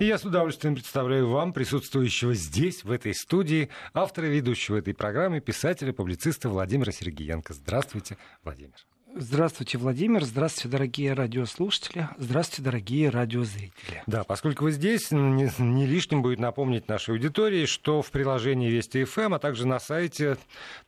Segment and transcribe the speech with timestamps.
[0.00, 5.40] И я с удовольствием представляю вам, присутствующего здесь, в этой студии, автора ведущего этой программы,
[5.40, 7.52] писателя, публициста Владимира Сергеенко.
[7.52, 8.86] Здравствуйте, Владимир.
[9.16, 10.24] Здравствуйте, Владимир.
[10.24, 12.08] Здравствуйте, дорогие радиослушатели.
[12.16, 14.04] Здравствуйте, дорогие радиозрители.
[14.06, 19.02] Да, поскольку вы здесь, не, не лишним будет напомнить нашей аудитории, что в приложении Вести
[19.02, 20.36] ФМ, эм, а также на сайте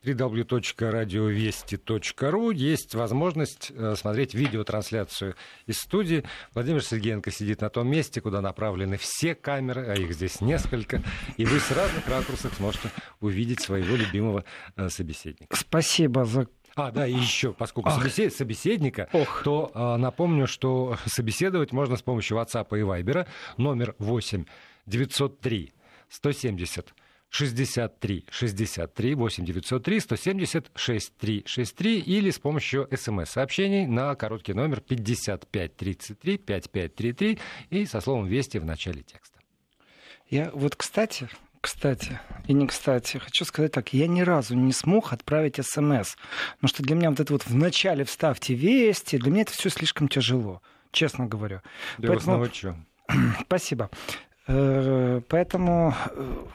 [0.05, 5.35] www.radiovести.ru есть возможность э, смотреть видеотрансляцию
[5.67, 6.23] из студии.
[6.53, 11.03] Владимир Сергеенко сидит на том месте, куда направлены все камеры, а их здесь несколько,
[11.35, 14.45] и вы с разных ракурсов сможете увидеть своего любимого
[14.77, 15.53] э, собеседника.
[15.55, 18.33] Спасибо за а, да, и еще, поскольку собесед...
[18.33, 19.43] собеседника, Ох.
[19.43, 23.27] то а, напомню, что собеседовать можно с помощью WhatsApp и Viber
[23.57, 24.45] номер 8
[24.85, 25.73] 903
[26.09, 26.93] 170
[27.29, 35.75] 63 63 8 903 170 63 63 или с помощью смс-сообщений на короткий номер 55
[35.75, 37.39] 33 55 33
[37.71, 39.39] и со словом «Вести» в начале текста.
[40.29, 41.27] Я вот, кстати,
[41.63, 46.17] кстати, и не кстати, хочу сказать так, я ни разу не смог отправить смс,
[46.55, 49.69] потому что для меня вот это вот в начале вставьте вести, для меня это все
[49.69, 50.61] слишком тяжело,
[50.91, 51.61] честно говорю.
[51.99, 52.45] Да Поэтому...
[52.53, 52.75] что?
[53.45, 53.89] Спасибо.
[54.45, 56.45] Э, поэтому э,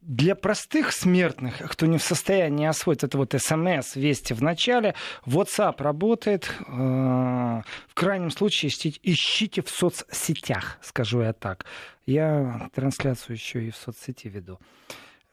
[0.00, 4.94] для простых смертных, кто не в состоянии освоить это вот смс, вести в начале,
[5.26, 6.50] WhatsApp работает.
[6.66, 8.70] Э, в крайнем случае
[9.02, 11.66] ищите в соцсетях, скажу я так.
[12.04, 14.58] Я трансляцию еще и в соцсети веду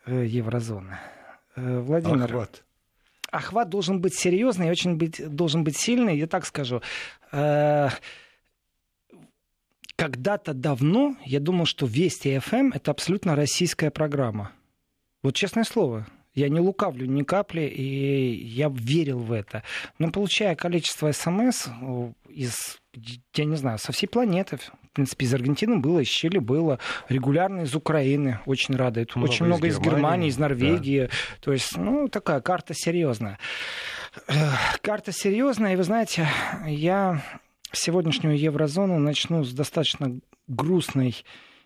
[0.05, 0.97] Еврозоны.
[1.55, 2.25] Владимир.
[2.25, 2.63] Охват.
[3.31, 6.81] Охват должен быть серьезный, очень быть, должен быть сильный, я так скажу
[9.95, 14.51] когда-то давно я думал, что Вести ФМ это абсолютно российская программа.
[15.21, 19.63] Вот честное слово, я не лукавлю ни капли, и я верил в это.
[19.99, 21.67] Но получая количество смс
[22.27, 22.79] из,
[23.35, 27.61] я не знаю, со всей планеты, в принципе, из Аргентины было, из Чили было, регулярно
[27.61, 29.07] из Украины, очень рады.
[29.15, 31.01] Много очень много из Германии, из, Германии, из Норвегии.
[31.01, 31.13] Да.
[31.41, 33.37] То есть, ну, такая карта серьезная.
[34.81, 36.27] Карта серьезная, и вы знаете,
[36.67, 37.23] я
[37.73, 41.23] сегодняшнюю еврозону начну с достаточно грустной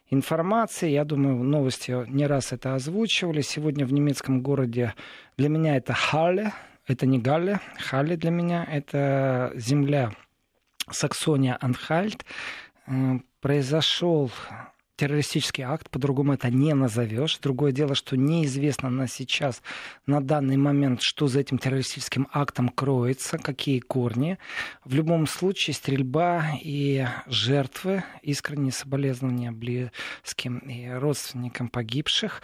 [0.10, 0.90] информации.
[0.90, 3.42] Я думаю, новости не раз это озвучивали.
[3.42, 4.94] Сегодня в немецком городе
[5.38, 6.54] для меня это Халле,
[6.86, 10.14] это не Галле, Халле для меня это земля
[10.90, 12.26] Саксония-Анхальт.
[12.88, 14.32] Э, произошел
[14.98, 17.38] террористический акт, по-другому это не назовешь.
[17.38, 19.62] Другое дело, что неизвестно на сейчас,
[20.06, 24.38] на данный момент, что за этим террористическим актом кроется, какие корни.
[24.84, 32.42] В любом случае, стрельба и жертвы, искренние соболезнования близким и родственникам погибших,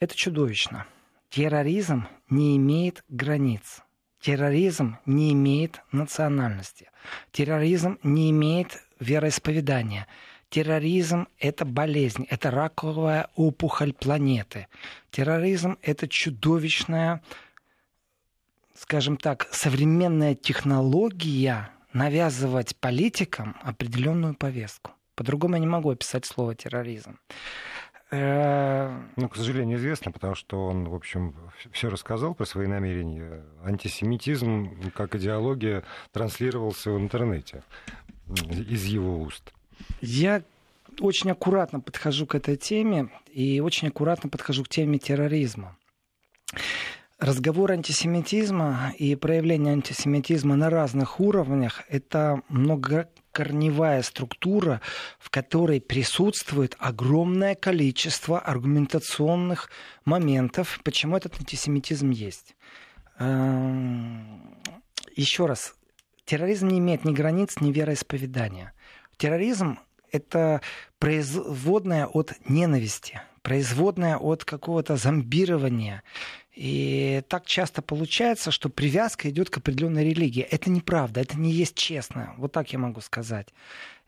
[0.00, 0.86] это чудовищно.
[1.28, 3.82] Терроризм не имеет границ.
[4.20, 6.90] Терроризм не имеет национальности.
[7.32, 10.06] Терроризм не имеет вероисповедания
[10.52, 14.68] терроризм– это болезнь, это раковая опухоль планеты.
[15.10, 17.22] Терроризм– это чудовищная,
[18.74, 24.92] скажем так, современная технология навязывать политикам определенную повестку.
[25.14, 27.18] По-другому я не могу описать слово терроризм.
[28.10, 31.34] Э, ну, к сожалению, известно, потому что он, в общем,
[31.72, 33.42] все рассказал про свои намерения.
[33.64, 35.82] Антисемитизм как идеология
[36.12, 37.62] транслировался в интернете
[38.28, 39.50] из его уст.
[40.00, 40.42] Я
[41.00, 45.76] очень аккуратно подхожу к этой теме и очень аккуратно подхожу к теме терроризма.
[47.18, 54.80] Разговор антисемитизма и проявление антисемитизма на разных уровнях– это многокорневая структура,
[55.20, 59.70] в которой присутствует огромное количество аргументационных
[60.04, 62.56] моментов, почему этот антисемитизм есть.
[63.20, 64.58] Эм,
[65.14, 65.76] Еще раз,
[66.24, 68.72] терроризм не имеет ни границ, ни вероисповедания–
[69.16, 69.78] терроризм
[70.10, 70.60] это
[70.98, 76.02] производная от ненависти, производная от какого-то зомбирования.
[76.54, 80.42] И так часто получается, что привязка идет к определенной религии.
[80.42, 82.34] Это неправда, это не есть честно.
[82.36, 83.48] Вот так я могу сказать.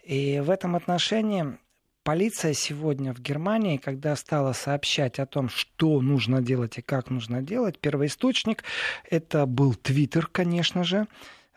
[0.05, 1.57] И в этом отношении
[2.03, 7.41] полиция сегодня в Германии, когда стала сообщать о том, что нужно делать и как нужно
[7.41, 8.63] делать, первоисточник
[9.09, 11.09] это был Твиттер, конечно же,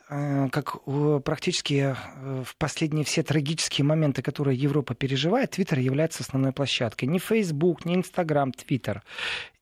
[0.09, 0.77] как
[1.23, 7.05] практически э, в последние все трагические моменты, которые Европа переживает, Твиттер является основной площадкой.
[7.05, 9.03] Ни Facebook, ни Instagram, Твиттер.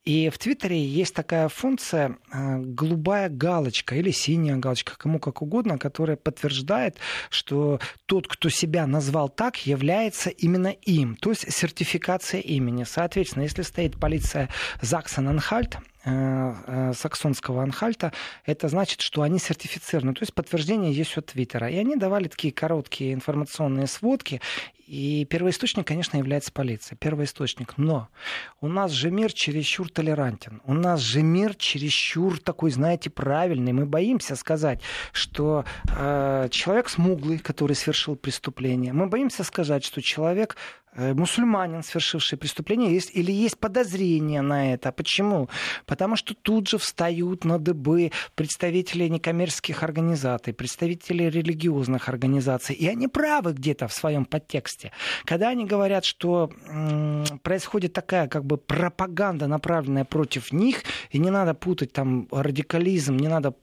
[0.06, 5.80] И в Твиттере есть такая функция э, голубая галочка или синяя галочка, кому как угодно,
[5.80, 6.98] которая подтверждает,
[7.31, 12.84] что тот, кто себя назвал так, является именно им, то есть сертификация имени.
[12.84, 14.50] Соответственно, если стоит полиция
[14.81, 18.13] Заксен-Анхальт, Э, э, саксонского Анхальта,
[18.46, 20.13] это значит, что они сертифицированы.
[20.13, 21.68] То есть подтверждение есть от Твиттера.
[21.68, 24.40] И они давали такие короткие информационные сводки.
[24.88, 26.96] И первоисточник, конечно, является полиция.
[26.96, 27.78] Первоисточник.
[27.78, 28.08] Но
[28.62, 30.62] у нас же мир чересчур толерантен.
[30.66, 33.74] У нас же мир чересчур такой, знаете, правильный.
[33.74, 38.94] Мы боимся сказать, что э, человек смуглый, который совершил преступление.
[38.94, 40.56] Мы боимся сказать, что человек
[40.95, 44.92] мусульманин, совершивший преступление, есть, или есть подозрение на это.
[44.92, 45.50] Почему?
[45.86, 53.07] Потому что тут же встают на дыбы представители некоммерческих организаций, представители религиозных организаций, и они
[53.07, 54.92] правы где-то в своем подтексте.
[55.25, 56.51] Когда они говорят, что
[57.44, 63.27] происходит такая как бы пропаганда, направленная против них, и не надо путать там радикализм, не
[63.27, 63.53] надо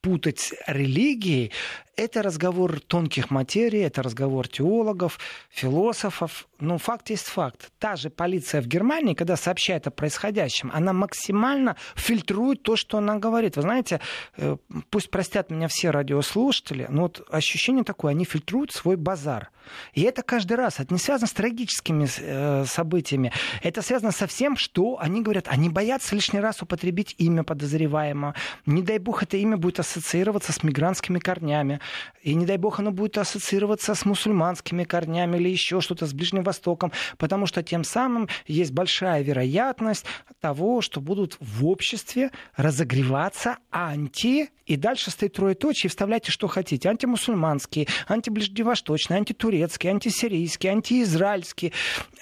[0.00, 1.52] путать с религией,
[1.96, 5.18] это разговор тонких материй, это разговор теологов,
[5.50, 6.48] философов.
[6.58, 7.70] Ну, факт есть факт.
[7.78, 13.18] Та же полиция в Германии, когда сообщает о происходящем, она максимально фильтрует то, что она
[13.18, 13.56] говорит.
[13.56, 14.00] Вы знаете,
[14.36, 14.56] э,
[14.90, 19.50] пусть простят меня все радиослушатели, но вот ощущение такое, они фильтруют свой базар.
[19.92, 20.80] И это каждый раз.
[20.80, 23.32] Это не связано с трагическими э, событиями.
[23.62, 25.46] Это связано со всем, что они говорят.
[25.48, 28.34] Они боятся лишний раз употребить имя подозреваемого.
[28.66, 31.80] Не дай бог, это имя будет ассоциироваться с мигрантскими корнями.
[32.22, 36.42] И не дай бог оно будет ассоциироваться с мусульманскими корнями или еще что-то с Ближним
[36.44, 40.04] Востоком, потому что тем самым есть большая вероятность
[40.40, 46.88] того, что будут в обществе разогреваться анти и дальше стоит троеточие, вставляйте, что хотите.
[46.88, 51.72] Антимусульманские, антиближневосточные, антитурецкие, антисирийские, антиизраильские,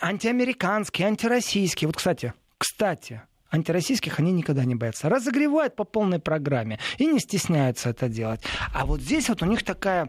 [0.00, 1.88] антиамериканские, антироссийские.
[1.88, 5.08] Вот, кстати, кстати, антироссийских они никогда не боятся.
[5.08, 8.41] Разогревают по полной программе и не стесняются это делать.
[8.75, 10.08] А вот здесь вот у них такая,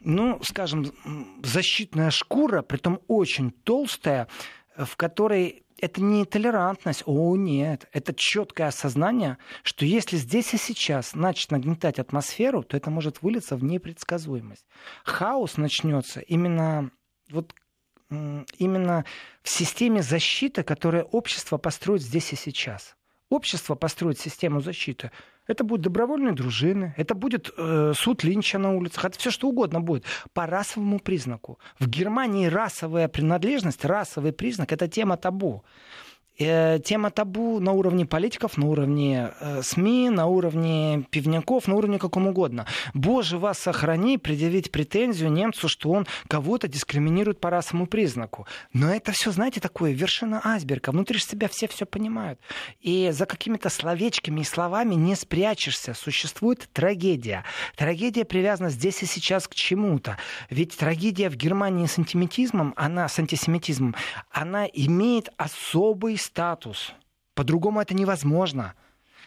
[0.00, 0.92] ну, скажем,
[1.42, 4.28] защитная шкура, притом очень толстая,
[4.76, 11.14] в которой это не толерантность, о нет, это четкое осознание, что если здесь и сейчас
[11.14, 14.66] начать нагнетать атмосферу, то это может вылиться в непредсказуемость.
[15.04, 16.90] Хаос начнется именно
[17.30, 17.54] вот
[18.10, 19.04] именно
[19.42, 22.96] в системе защиты, которую общество построит здесь и сейчас.
[23.28, 25.12] Общество построит систему защиты.
[25.46, 29.80] Это будут добровольные дружины, это будет э, суд Линча на улицах, это все что угодно
[29.80, 31.58] будет по расовому признаку.
[31.78, 35.64] В Германии расовая принадлежность, расовый признак– это тема табу.
[36.40, 41.98] Э, тема табу на уровне политиков, на уровне э, СМИ, на уровне пивняков, на уровне
[41.98, 42.64] каком угодно.
[42.94, 48.46] Боже, вас сохрани предъявить претензию немцу, что он кого-то дискриминирует по расовому признаку.
[48.72, 50.90] Но это все, знаете, такое вершина айсберга.
[50.90, 52.40] Внутри себя все все понимают.
[52.80, 55.92] И за какими-то словечками и словами не спрячешься.
[55.92, 57.44] Существует трагедия.
[57.76, 60.16] Трагедия привязана здесь и сейчас к чему-то.
[60.48, 63.94] Ведь трагедия в Германии с антисемитизмом, она с антисемитизмом,
[64.30, 66.92] она имеет особый статус.
[67.34, 68.74] По-другому это невозможно.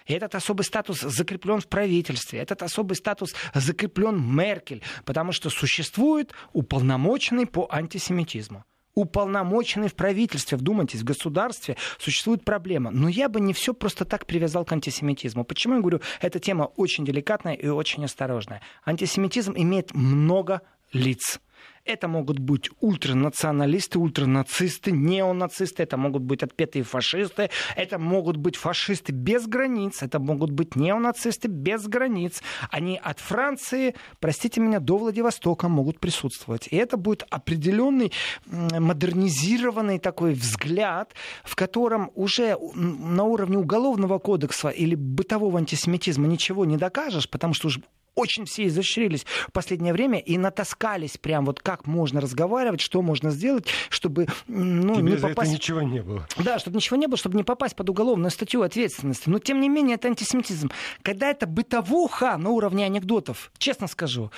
[0.06, 7.46] Этот особый статус закреплен в правительстве, этот особый статус закреплен Меркель, потому что существует уполномоченный
[7.46, 8.64] по антисемитизму.
[8.96, 12.92] Уполномоченный в правительстве, вдумайтесь, в государстве существует проблема.
[12.92, 15.44] Но я бы не все просто так привязал к антисемитизму.
[15.44, 18.62] Почему я говорю, эта тема очень деликатная и очень осторожная.
[18.86, 20.62] Антисемитизм имеет много
[20.92, 21.40] лиц.
[21.86, 29.12] Это могут быть ультранационалисты, ультранацисты, неонацисты, это могут быть отпетые фашисты, это могут быть фашисты
[29.12, 32.42] без границ, это могут быть неонацисты без границ.
[32.72, 36.68] Они от Франции, простите меня, до Владивостока могут присутствовать.
[36.72, 38.14] И это будет определенный
[38.46, 41.14] модернизированный такой взгляд,
[41.44, 47.68] в котором уже на уровне уголовного кодекса или бытового антисемитизма ничего не докажешь, потому что
[47.68, 47.82] уже
[48.16, 53.32] очень все изощрились в последнее время и натаскались прям вот как можно разговаривать, что можно
[53.32, 55.52] сделать, чтобы ну, Тебе не попасть...
[55.52, 56.28] ничего не было.
[56.38, 59.30] Да, чтобы ничего не было, чтобы не попасть под уголовную статью ответственности.
[59.30, 60.72] Но тем не менее это антисемитизм.
[61.02, 64.32] Когда это бытовуха на уровне анекдотов, честно скажу,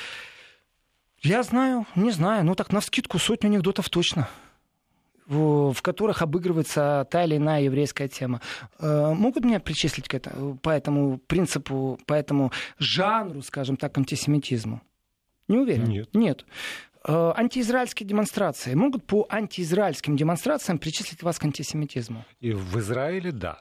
[1.22, 4.30] я знаю, не знаю, ну так на вскидку сотню анекдотов точно
[5.28, 8.42] в которых обыгрывается та или иная еврейская тема.
[8.80, 14.82] Э, могут меня причислить к этому, по этому принципу, по этому жанру, скажем так, антисемитизму?
[15.48, 15.86] Не уверен.
[15.86, 16.10] Нет.
[16.14, 16.46] Нет.
[17.08, 18.74] Э, антиизраильские демонстрации.
[18.76, 22.26] Могут по антиизраильским демонстрациям причислить вас к антисемитизму?
[22.40, 23.60] И в Израиле да.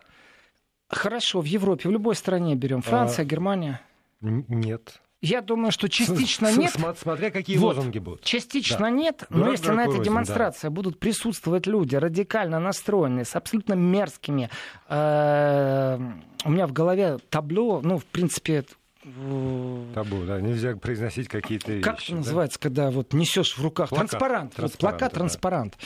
[0.89, 2.83] Хорошо, в Европе, в любой стране берем.
[2.83, 3.27] Франция, а...
[3.27, 3.81] Германия.
[4.21, 5.01] Нет.
[5.25, 6.75] Я думаю, что частично нет.
[6.99, 8.23] Смотря какие вот, лозунги будут.
[8.23, 8.91] Частично да.
[8.91, 10.71] нет, но если на этой демонстрации да.
[10.71, 14.51] будут присутствовать люди радикально настроенные, с абсолютно мерзкими...
[14.89, 15.99] Э,
[16.45, 18.65] у меня в голове табло, ну, в принципе,
[19.95, 21.85] Табу, да, нельзя произносить какие-то вещи.
[21.85, 22.17] Как это да?
[22.17, 25.19] называется, когда вот несешь в руках плакат, транспарант, транспарант, вот плакат, да.
[25.19, 25.79] транспарант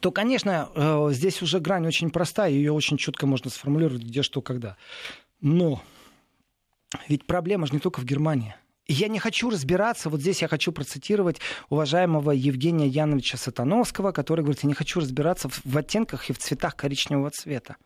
[0.00, 0.70] то, конечно,
[1.10, 4.76] здесь уже грань очень простая, ее очень четко можно сформулировать, где что, когда.
[5.40, 5.82] Но
[7.08, 8.54] ведь проблема же не только в Германии.
[8.88, 14.64] Я не хочу разбираться, вот здесь я хочу процитировать уважаемого Евгения Яновича Сатановского, который говорит,
[14.64, 17.76] я не хочу разбираться в, в оттенках и в цветах коричневого цвета.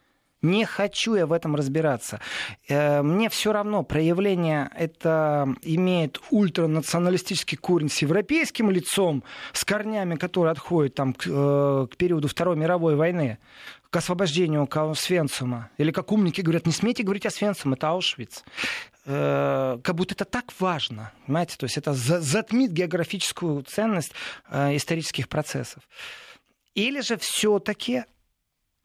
[0.42, 2.20] Не хочу я в этом разбираться.
[2.68, 10.52] Э, мне все равно, проявление это имеет ультранационалистический корень с европейским лицом, с корнями, которые
[10.52, 13.38] отходят там, к, э, к периоду Второй мировой войны,
[13.96, 15.70] к освобождению Свенцума.
[15.78, 18.44] Или как умники говорят, не смейте говорить о Свенцум, это Аушвиц.
[19.06, 21.56] Э, как будто это так важно, понимаете?
[21.56, 24.12] То есть это затмит географическую ценность
[24.52, 25.82] исторических процессов.
[26.74, 28.04] Или же все-таки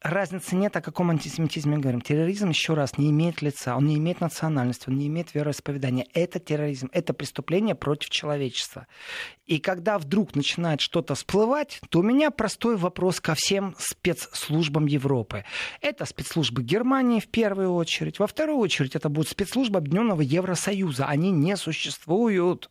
[0.01, 2.01] разницы нет, о каком антисемитизме говорим.
[2.01, 6.07] Терроризм, еще раз, не имеет лица, он не имеет национальности, он не имеет вероисповедания.
[6.13, 8.87] Это терроризм, это преступление против человечества.
[9.45, 15.45] И когда вдруг начинает что-то всплывать, то у меня простой вопрос ко всем спецслужбам Европы.
[15.81, 18.19] Это спецслужбы Германии в первую очередь.
[18.19, 21.05] Во вторую очередь это будут спецслужбы Объединенного Евросоюза.
[21.05, 22.69] Они не существуют.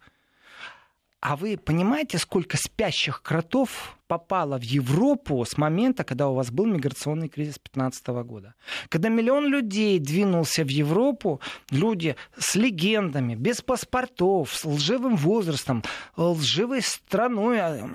[1.20, 6.66] А вы понимаете, сколько спящих кротов попала в Европу с момента, когда у вас был
[6.66, 8.54] миграционный кризис 2015 года.
[8.88, 11.40] Когда миллион людей двинулся в Европу,
[11.70, 15.84] люди с легендами, без паспортов, с лживым возрастом,
[16.16, 17.88] лживой страной а,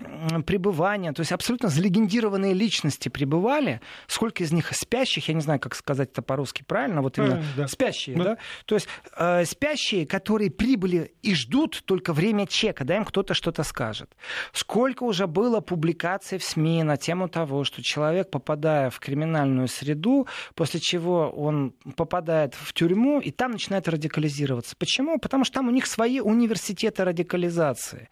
[0.46, 3.82] пребывания, то есть абсолютно залегендированные личности пребывали.
[4.08, 7.58] Сколько из них спящих, я не знаю, как сказать это по-русски правильно, вот именно а,
[7.58, 7.68] да.
[7.68, 8.24] спящие, да.
[8.24, 8.38] да?
[8.64, 13.64] То есть э, спящие, которые прибыли и ждут только время чека, да, им кто-то что-то
[13.64, 14.16] скажет.
[14.54, 19.68] Сколько уже было публикаций публикации в СМИ на тему того, что человек, попадая в криминальную
[19.68, 24.76] среду, после чего он попадает в тюрьму и там начинает радикализироваться.
[24.78, 25.18] Почему?
[25.18, 28.10] Потому что там у них свои университеты радикализации.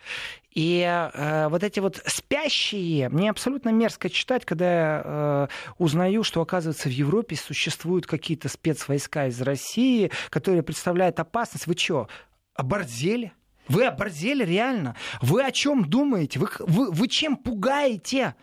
[0.56, 5.48] И э, вот эти вот спящие, мне абсолютно мерзко читать, когда я э,
[5.78, 11.68] узнаю, что, оказывается, в Европе существуют какие-то спецвойска из России, которые представляют опасность.
[11.68, 12.08] Вы что,
[12.56, 13.34] оборзели?
[13.68, 14.96] Вы оборзели реально?
[15.22, 16.40] Вы о чем думаете?
[16.40, 18.36] Вы, вы, вы чем пугаете?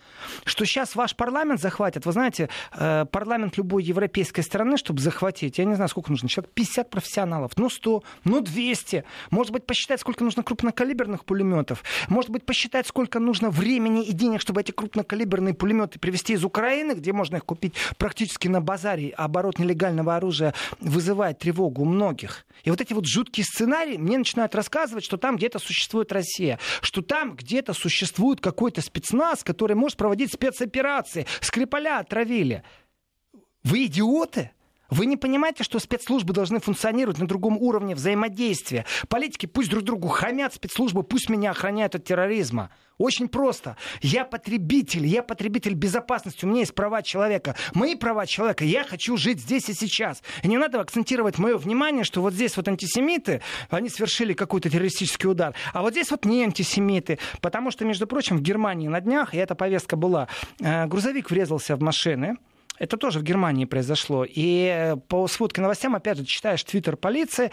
[0.45, 2.07] Что сейчас ваш парламент захватят?
[2.07, 6.53] Вы знаете, э, парламент любой европейской страны, чтобы захватить, я не знаю, сколько нужно, человек
[6.55, 9.05] 50 профессионалов, ну 100, ну 200.
[9.31, 11.85] Может быть, посчитать, сколько нужно крупнокалиберных пулеметов.
[12.09, 16.93] Может быть, посчитать, сколько нужно времени и денег, чтобы эти крупнокалиберные пулеметы привезти из Украины,
[16.93, 22.47] где можно их купить практически на базаре, а оборот нелегального оружия вызывает тревогу у многих.
[22.65, 27.03] И вот эти вот жуткие сценарии мне начинают рассказывать, что там где-то существует Россия, что
[27.03, 31.27] там где-то существует какой-то спецназ, который может проводить спецоперации.
[31.41, 32.63] Скрипаля отравили.
[33.65, 34.53] Вы идиоты?
[34.91, 38.85] Вы не понимаете, что спецслужбы должны функционировать на другом уровне взаимодействия?
[39.09, 42.71] Политики пусть друг другу хамят, спецслужбы пусть меня охраняют от терроризма.
[42.99, 43.79] Очень просто.
[44.03, 47.57] Я потребитель, я потребитель безопасности, у меня есть права человека.
[47.73, 50.23] Мои права человека, я хочу жить здесь и сейчас.
[50.43, 55.31] И не надо акцентировать мое внимание, что вот здесь вот антисемиты, они совершили какой-то террористический
[55.31, 57.19] удар, а вот здесь вот не антисемиты.
[57.41, 60.29] Потому что, между прочим, в Германии на днях, и эта повестка была,
[60.61, 62.37] э, грузовик врезался в машины,
[62.81, 64.25] это тоже в Германии произошло.
[64.25, 67.51] И э, по сводке новостям, опять же, читаешь твиттер полиции,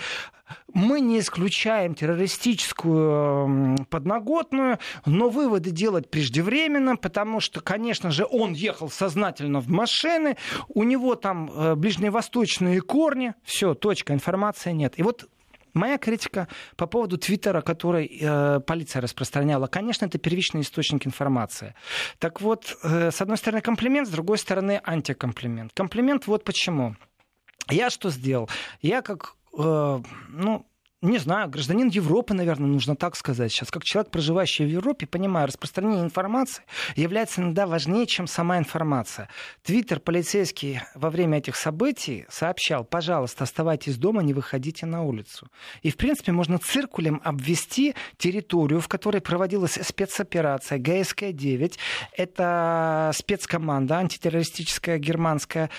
[0.74, 8.90] мы не исключаем террористическую подноготную, но выводы делать преждевременно, потому что, конечно же, он ехал
[8.90, 10.38] сознательно в машины,
[10.70, 14.94] у него там э, ближневосточные корни, все, точка, информации нет.
[14.96, 15.30] И вот
[15.78, 21.76] Моя критика по поводу Твиттера, который э, полиция распространяла, конечно, это первичный источник информации.
[22.20, 25.72] Так вот, э, с одной стороны комплимент, с другой стороны антикомплимент.
[25.74, 26.96] Комплимент вот почему.
[27.70, 28.50] Я что сделал?
[28.82, 30.66] Я как, э, ну,
[31.02, 33.70] не знаю, гражданин Европы, наверное, нужно так сказать сейчас.
[33.70, 36.64] Как человек, проживающий в Европе, понимаю, распространение информации
[36.96, 39.30] является иногда важнее, чем сама информация.
[39.62, 45.50] Твиттер полицейский во время этих событий сообщал, пожалуйста, оставайтесь дома, не выходите на улицу.
[45.84, 51.78] И, в принципе, можно циркулем обвести территорию, в которой проводилась спецоперация ГСК-9.
[52.14, 55.70] Это спецкоманда антитеррористическая германская,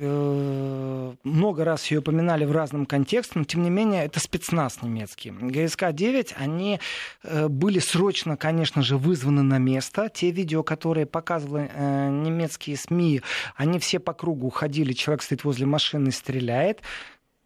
[0.00, 5.30] много раз ее упоминали в разном контексте, но тем не менее это спецназ немецкий.
[5.30, 6.80] ГСК-9, они
[7.22, 10.10] э, были срочно, конечно же, вызваны на место.
[10.12, 13.22] Те видео, которые показывали э, немецкие СМИ,
[13.56, 16.82] они все по кругу ходили, человек стоит возле машины стреляет.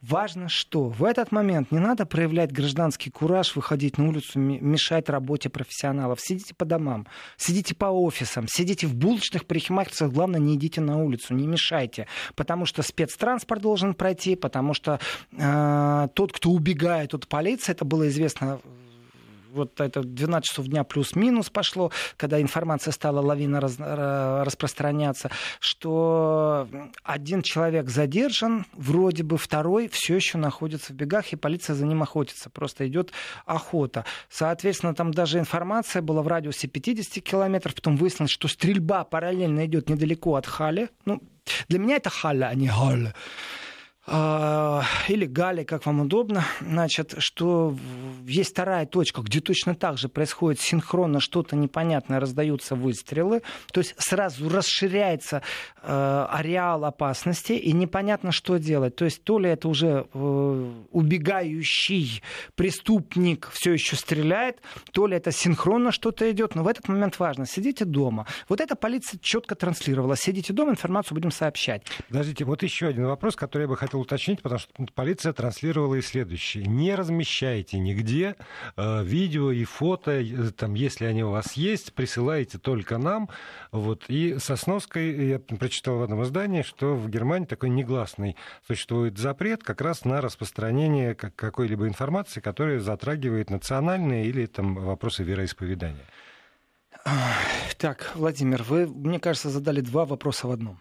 [0.02, 0.88] Важно что?
[0.88, 6.20] В этот момент не надо проявлять гражданский кураж, выходить на улицу, мешать работе профессионалов.
[6.22, 11.34] Сидите по домам, сидите по офисам, сидите в булочных парикмахерских, главное, не идите на улицу,
[11.34, 12.06] не мешайте.
[12.34, 15.00] Потому что спецтранспорт должен пройти, потому что
[15.32, 18.58] э, тот, кто убегает от полиции, это было известно
[19.52, 26.68] вот это 12 часов дня плюс-минус пошло, когда информация стала лавина раз, распространяться, что
[27.02, 32.02] один человек задержан, вроде бы второй все еще находится в бегах, и полиция за ним
[32.02, 32.50] охотится.
[32.50, 33.12] Просто идет
[33.46, 34.04] охота.
[34.28, 39.88] Соответственно, там даже информация была в радиусе 50 километров, потом выяснилось, что стрельба параллельно идет
[39.88, 40.88] недалеко от Хали.
[41.04, 41.22] Ну,
[41.68, 43.14] для меня это Халя, а не Халя.
[44.06, 47.76] А, или Гали, как вам удобно, значит, что
[48.26, 53.42] есть вторая точка, где точно так же происходит синхронно что-то непонятное, раздаются выстрелы,
[53.72, 55.42] то есть сразу расширяется
[55.82, 58.96] э, ареал опасности, и непонятно, что делать.
[58.96, 62.22] То есть то ли это уже э, убегающий
[62.54, 67.44] преступник все еще стреляет, то ли это синхронно что-то идет, но в этот момент важно,
[67.44, 68.26] сидите дома.
[68.48, 71.82] Вот эта полиция четко транслировала, сидите дома, информацию будем сообщать.
[72.08, 76.02] Подождите, вот еще один вопрос, который я бы хотел уточнить, потому что полиция транслировала и
[76.02, 76.64] следующее.
[76.64, 78.36] Не размещайте нигде
[78.76, 83.28] э, видео и фото, э, там, если они у вас есть, присылайте только нам.
[83.72, 84.04] Вот.
[84.08, 89.80] И Сосновской, я прочитал в одном издании, что в Германии такой негласный существует запрет как
[89.80, 96.04] раз на распространение какой-либо информации, которая затрагивает национальные или там, вопросы вероисповедания.
[97.78, 100.80] Так, Владимир, вы, мне кажется, задали два вопроса в одном.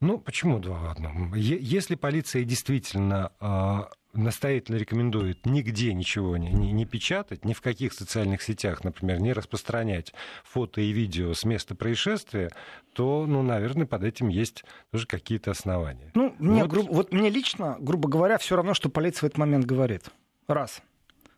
[0.00, 1.34] Ну, почему два в одном?
[1.34, 7.92] Если полиция действительно э, настоятельно рекомендует нигде ничего не, не, не печатать, ни в каких
[7.92, 10.12] социальных сетях, например, не распространять
[10.44, 12.50] фото и видео с места происшествия,
[12.92, 16.10] то, ну, наверное, под этим есть тоже какие-то основания.
[16.14, 16.70] Ну, мне, вот...
[16.70, 16.82] Гру...
[16.82, 20.10] вот мне лично, грубо говоря, все равно, что полиция в этот момент говорит.
[20.46, 20.82] Раз.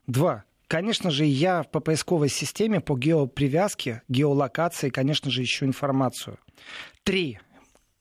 [0.05, 0.43] Два.
[0.67, 6.37] Конечно же, я по поисковой системе, по геопривязке, геолокации, конечно же, ищу информацию.
[7.03, 7.39] Три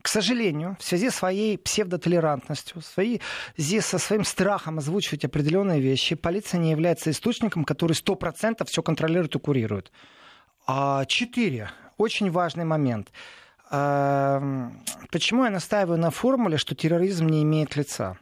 [0.07, 6.15] к сожалению, в связи с своей псевдотолерантностью, в связи со своим страхом озвучивать определенные вещи,
[6.15, 9.91] полиция не является источником, который 100% все контролирует и курирует.
[10.65, 11.73] А, четыре.
[11.97, 13.09] Очень важный момент.
[13.69, 14.71] А,
[15.11, 18.17] почему я настаиваю на формуле, что терроризм не имеет лица?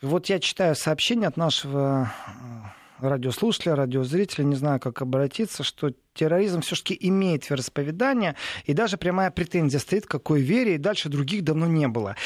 [0.00, 2.10] Вот я читаю сообщение от нашего
[3.08, 9.80] радиослушателя, радиозрителя, не знаю, как обратиться, что терроризм все-таки имеет вероисповедание, и даже прямая претензия
[9.80, 12.16] стоит, какой вере, и дальше других давно не было.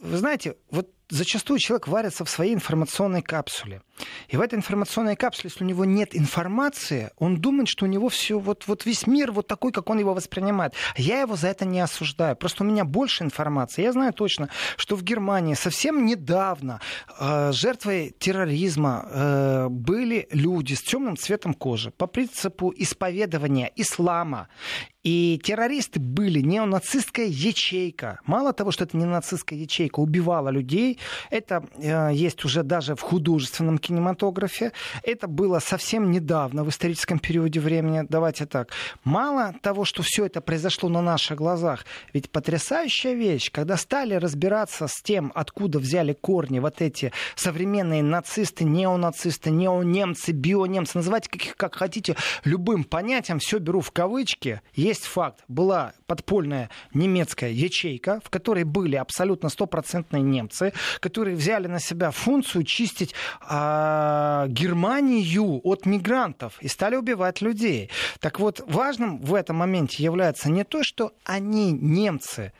[0.00, 3.82] Вы знаете, вот зачастую человек варится в своей информационной капсуле.
[4.28, 8.08] И в этой информационной капсуле, если у него нет информации, он думает, что у него
[8.08, 10.74] все, вот, вот весь мир вот такой, как он его воспринимает.
[10.96, 12.36] Я его за это не осуждаю.
[12.36, 13.82] Просто у меня больше информации.
[13.82, 16.80] Я знаю точно, что в Германии совсем недавно
[17.18, 24.48] э, жертвой терроризма э, были люди с темным цветом кожи по принципу исповедования ислама.
[25.02, 28.20] И террористы были неонацистская ячейка.
[28.26, 30.98] Мало того, что это не нацистская ячейка, убивала людей,
[31.30, 34.72] это э, есть уже даже в художественном кинематографе.
[35.02, 38.04] Это было совсем недавно, в историческом периоде времени.
[38.08, 38.72] Давайте так.
[39.02, 44.86] Мало того, что все это произошло на наших глазах, ведь потрясающая вещь, когда стали разбираться
[44.86, 51.74] с тем, откуда взяли корни вот эти современные нацисты, неонацисты, неонемцы, бионемцы, называйте каких как
[51.74, 54.60] хотите, любым понятием, все беру в кавычки,
[54.90, 55.42] есть факт.
[55.48, 62.64] Была подпольная немецкая ячейка, в которой были абсолютно стопроцентные немцы, которые взяли на себя функцию
[62.64, 67.90] чистить а, Германию от мигрантов и стали убивать людей.
[68.20, 72.52] Так вот, важным в этом моменте является не то, что они немцы,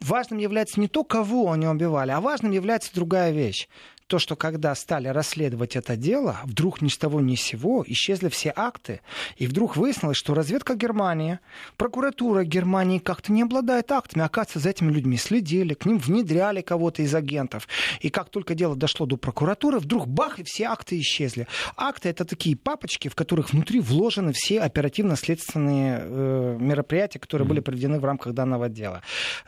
[0.00, 3.68] важным является не то, кого они убивали, а важным является другая вещь
[4.14, 8.28] то, что когда стали расследовать это дело, вдруг ни с того ни с сего исчезли
[8.28, 9.00] все акты,
[9.38, 11.40] и вдруг выяснилось, что разведка Германии,
[11.76, 17.02] прокуратура Германии как-то не обладает актами, оказывается, за этими людьми следили, к ним внедряли кого-то
[17.02, 17.66] из агентов.
[17.98, 21.48] И как только дело дошло до прокуратуры, вдруг бах, и все акты исчезли.
[21.76, 27.48] Акты— это такие папочки, в которых внутри вложены все оперативно-следственные э, мероприятия, которые mm-hmm.
[27.48, 29.02] были проведены в рамках данного дела.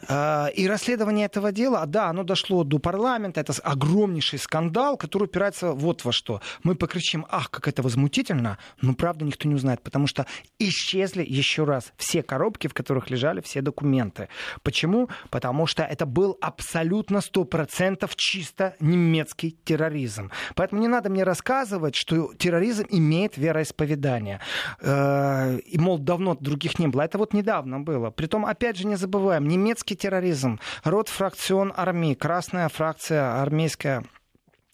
[0.08, 4.55] Э, и расследование этого дела, да, оно дошло до парламента, это огромнейший скандал,
[4.98, 6.40] который упирается вот во что.
[6.62, 10.26] Мы покричим, ах, как это возмутительно, но правда никто не узнает, потому что
[10.58, 14.28] исчезли еще раз все коробки, в которых лежали все документы.
[14.62, 15.08] Почему?
[15.30, 20.30] Потому что это был абсолютно 100% чисто немецкий терроризм.
[20.54, 24.40] Поэтому не надо мне рассказывать, что терроризм имеет вероисповедание.
[24.80, 27.02] Э, и, мол, давно других не было.
[27.02, 28.10] Это вот недавно было.
[28.10, 34.04] Притом, опять же, не забываем, немецкий терроризм, род фракцион армии, красная фракция армейская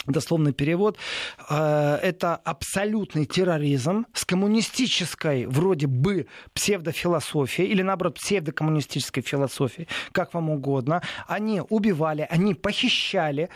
[0.06, 0.98] дословный перевод,
[1.48, 10.50] э, это абсолютный терроризм с коммунистической вроде бы псевдофилософией или наоборот псевдокоммунистической философией, как вам
[10.50, 11.02] угодно.
[11.26, 13.48] Они убивали, они похищали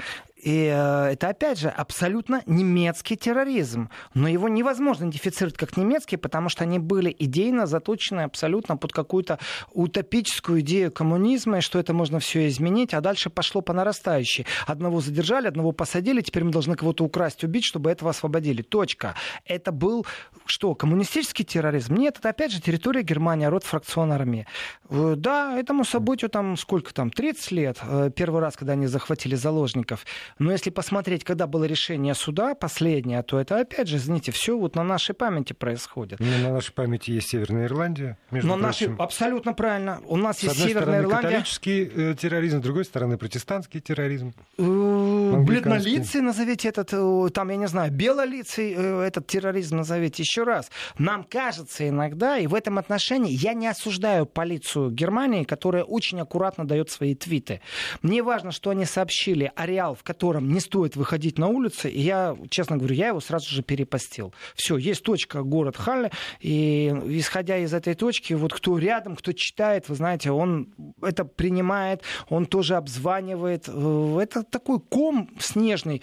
[0.47, 3.91] И э, это, опять же, абсолютно немецкий терроризм.
[4.15, 9.41] Но его невозможно идентифицировать как немецкий, потому что они были идейно заточены абсолютно под какую-то
[9.73, 14.47] утопическую идею коммунизма, и что это можно все изменить, а дальше пошло по нарастающей.
[14.69, 18.63] Одного задержали, одного посадили, теперь мы должны кого-то украсть, убить, чтобы этого освободили.
[18.63, 19.17] Точка.
[19.47, 20.07] Это был
[20.45, 21.97] что, коммунистический терроризм?
[21.97, 24.47] Нет, это опять же территория Германии, род фракцион армии.
[24.91, 29.35] Э, да, этому событию там сколько там, 30 лет, э, первый раз, когда они захватили
[29.35, 30.07] заложников.
[30.39, 34.75] Но если посмотреть, когда было решение суда последнее, то это опять же, извините, все вот
[34.75, 36.21] на нашей памяти происходит.
[36.21, 38.91] Ну, на нашей памяти есть Северная Ирландия, между Но прочим.
[38.91, 40.03] Наши, абсолютно правильно.
[40.07, 41.29] У нас с есть одной Северная стороны, Ирландия.
[41.29, 44.35] католический э, терроризм, с другой стороны, протестантский терроризм.
[44.59, 46.91] Бледнолицый назовите этот,
[47.33, 50.71] там, я не знаю, белолицый этот терроризм назовите еще раз.
[50.99, 56.67] Нам кажется иногда, и в этом отношении я не осуждаю полицию Германии, которая очень аккуратно
[56.67, 57.63] дает свои твиты.
[58.03, 62.37] Мне важно, что они сообщили ареал, в котором не стоит выходить на улицы, и я,
[62.51, 64.35] честно говорю, я его сразу же перепостил.
[64.55, 66.11] Все, есть точка город Халле,
[66.41, 72.03] и исходя из этой точки, вот кто рядом, кто читает, вы знаете, он это принимает,
[72.29, 73.69] он тоже обзванивает.
[73.69, 76.03] Э, это такой ком снежный,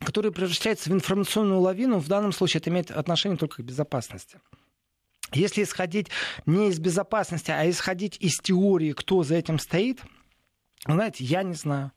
[0.00, 1.98] который превращается в информационную лавину.
[1.98, 4.40] В данном случае это имеет отношение только к безопасности.
[5.32, 6.08] Если исходить
[6.46, 10.00] не из безопасности, а исходить из теории, кто за этим стоит,
[10.86, 11.92] знаете, я не знаю.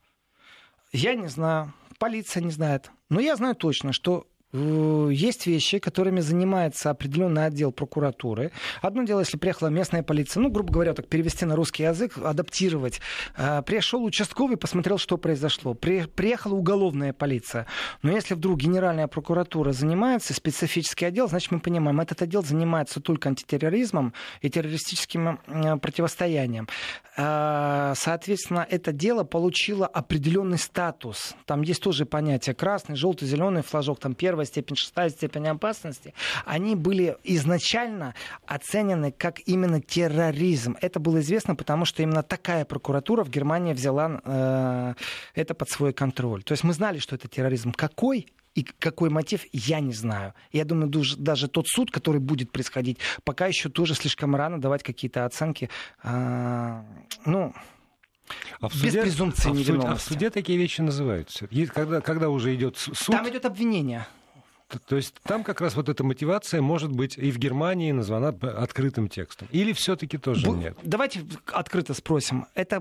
[0.93, 1.73] Я не знаю.
[1.97, 2.91] Полиция не знает.
[3.10, 8.52] Но я знаю точно, что есть вещи, которыми занимается определенный отдел прокуратуры.
[8.82, 13.02] Одно дело, если приехала местная полиция, ну, грубо говоря, так перевести на русский язык, адаптировать.
[13.36, 15.74] Э, пришел участковый, посмотрел, что произошло.
[15.74, 17.66] приехала уголовная полиция.
[18.04, 23.30] Но если вдруг генеральная прокуратура занимается, специфический отдел, значит, мы понимаем, этот отдел занимается только
[23.30, 26.68] антитерроризмом и террористическим э, противостоянием.
[27.16, 31.36] Соответственно, это дело получило определенный статус.
[31.46, 36.13] Там есть тоже понятие красный, желтый, зеленый флажок, там первый первая степень, шестая степень опасности,
[36.45, 38.13] они были изначально
[38.45, 40.75] оценены как именно терроризм.
[40.82, 44.93] Это было известно, потому что именно такая прокуратура в Германии взяла э,
[45.36, 46.43] это под свой контроль.
[46.43, 47.71] То есть мы знали, что это терроризм.
[47.71, 48.27] Какой?
[48.56, 50.34] И какой мотив, я не знаю.
[50.51, 55.25] Я думаю, даже тот суд, который будет происходить, пока еще тоже слишком рано давать какие-то
[55.25, 55.69] оценки.
[56.03, 56.86] А,
[57.25, 57.53] ну,
[58.62, 61.47] а в суде, без презумпции а в, суде, а в суде такие вещи называются.
[61.73, 62.95] Когда, когда уже идет суд...
[63.08, 64.06] Там идет обвинение.
[64.88, 69.08] То есть там как раз вот эта мотивация может быть и в Германии названа открытым
[69.08, 69.47] текстом.
[69.52, 70.78] Или все-таки тоже Б- нет?
[70.84, 71.21] Давайте
[71.52, 72.45] открыто спросим.
[72.56, 72.78] Это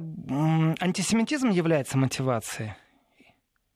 [0.80, 2.74] антисемитизм является мотивацией?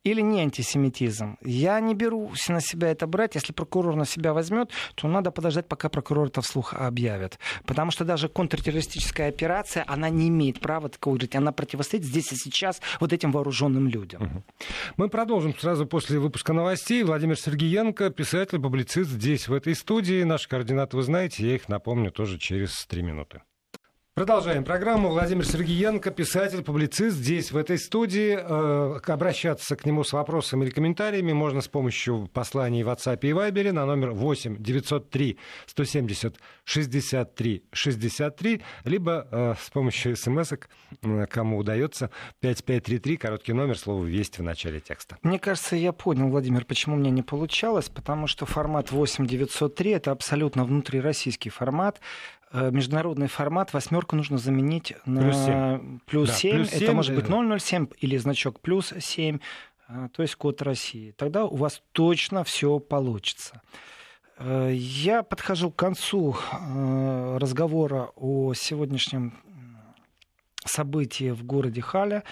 [0.07, 1.37] Или не антисемитизм.
[1.43, 3.35] Я не беру на себя это брать.
[3.35, 7.41] Если прокурор на себя возьмет, то надо подождать, пока прокурор это вслух объявит.
[7.65, 11.35] Потому что даже контртеррористическая операция, она не имеет права такого говорить.
[11.35, 14.45] Она противостоит здесь и сейчас вот этим вооруженным людям.
[14.97, 17.03] Мы продолжим сразу после выпуска новостей.
[17.03, 20.23] Владимир Сергеенко, писатель, публицист здесь, в этой студии.
[20.23, 23.43] Наши координаты вы знаете, я их напомню тоже через три минуты.
[24.17, 25.11] Продолжаем программу.
[25.11, 28.35] Владимир Сергеенко, писатель, публицист, здесь, в этой студии.
[28.35, 33.33] Э, обращаться к нему с вопросами или комментариями можно с помощью посланий в WhatsApp и
[33.33, 41.59] Viber на номер 8 903 170 63 63, либо э, с помощью смс э, кому
[41.59, 45.19] удается, 5533, короткий номер, слово «Весть» в начале текста.
[45.21, 50.11] Мне кажется, я понял, Владимир, почему мне не получалось, потому что формат 8 903 это
[50.11, 52.01] абсолютно внутрироссийский формат,
[52.53, 55.99] международный формат восьмерку нужно заменить на плюс 7.
[56.07, 56.55] Плюс да, 7.
[56.55, 57.27] Плюс 7 это может быть
[57.61, 59.39] 007 или значок плюс 7,
[59.89, 61.13] э, то есть код России.
[61.13, 63.63] Тогда у вас точно все получится.
[64.39, 69.35] Э, я подхожу к концу разговора о сегодняшнем
[70.65, 72.23] событии в городе Халя.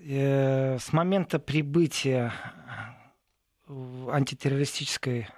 [0.00, 2.32] С момента прибытия
[4.10, 5.28] антитеррористической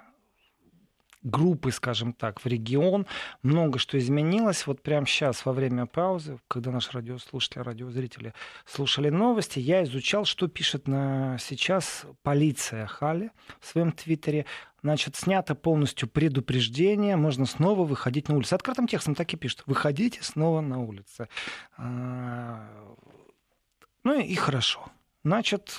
[1.23, 3.05] группы, скажем так, в регион.
[3.43, 4.65] Много что изменилось.
[4.67, 8.33] Вот прямо сейчас, во время паузы, когда наши радиослушатели, радиозрители
[8.65, 14.45] слушали новости, я изучал, что пишет на сейчас полиция Хали в своем твиттере.
[14.83, 18.55] Значит, снято полностью предупреждение, можно снова выходить на улицу.
[18.55, 19.63] Открытым текстом так и пишет.
[19.67, 21.27] Выходите снова на улицы.
[21.77, 22.67] А,
[24.03, 24.91] ну и хорошо.
[25.23, 25.77] Значит,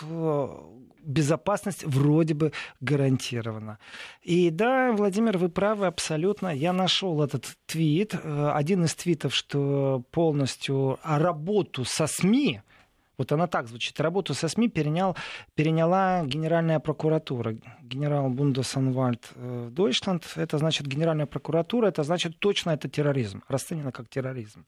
[1.05, 3.79] безопасность вроде бы гарантирована.
[4.23, 6.49] И да, Владимир, вы правы абсолютно.
[6.49, 12.63] Я нашел этот твит, э, один из твитов, что полностью работу со СМИ
[13.19, 14.01] Вот она так звучит.
[14.01, 15.17] Работу со СМИ перенял,
[15.55, 17.55] переняла Генеральная прокуратура.
[17.83, 20.25] Генерал Бундесанвальд э, Дойчланд.
[20.37, 21.89] Это значит Генеральная прокуратура.
[21.89, 23.43] Это значит точно это терроризм.
[23.49, 24.65] Расценено как терроризм.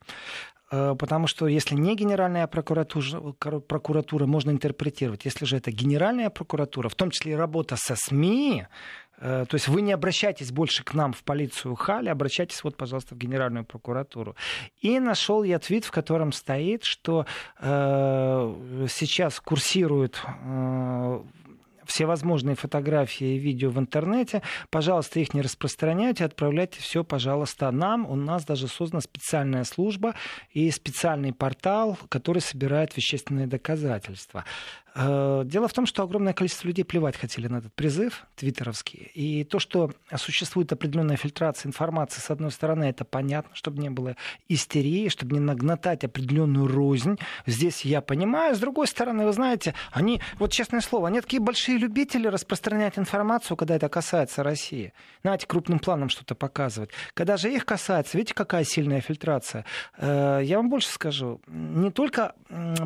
[0.71, 5.25] Э, потому что если не Генеральная прокуратура, прокуратура, можно интерпретировать.
[5.25, 8.67] Если же это Генеральная прокуратура, в том числе и работа со СМИ,
[9.19, 13.17] то есть вы не обращайтесь больше к нам в полицию Хали, обращайтесь вот, пожалуйста, в
[13.17, 14.35] Генеральную прокуратуру.
[14.81, 17.25] И нашел я твит, в котором стоит, что
[17.59, 21.21] э, сейчас курсирует э,
[21.85, 24.41] всевозможные фотографии и видео в интернете.
[24.69, 28.09] Пожалуйста, их не распространяйте, отправляйте все, пожалуйста, нам.
[28.09, 30.15] У нас даже создана специальная служба
[30.51, 34.45] и специальный портал, который собирает вещественные доказательства.
[34.97, 39.11] Э, дело в том, что огромное количество людей плевать хотели на этот призыв твиттеровский.
[39.13, 44.15] И то, что существует определенная фильтрация информации, с одной стороны, это понятно, чтобы не было
[44.47, 47.19] истерии, чтобы не нагнатать определенную рознь.
[47.45, 48.55] Здесь я понимаю.
[48.55, 53.57] С другой стороны, вы знаете, они, вот честное слово, они такие большие любители распространять информацию,
[53.57, 54.93] когда это касается России.
[55.23, 56.91] Знаете, крупным планом что-то показывать.
[57.13, 59.65] Когда же их касается, видите, какая сильная фильтрация.
[59.97, 61.41] Э, я вам больше скажу.
[61.47, 62.33] Не только